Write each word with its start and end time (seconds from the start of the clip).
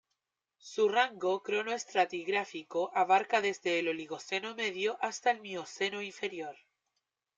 Su 0.57 0.89
rango 0.89 1.43
cronoestratigráfico 1.43 2.89
abarca 2.95 3.39
desde 3.39 3.77
el 3.77 3.87
Oligoceno 3.89 4.55
medio 4.55 4.97
hasta 4.99 5.29
el 5.29 5.41
Mioceno 5.41 6.01
inferior. 6.01 6.55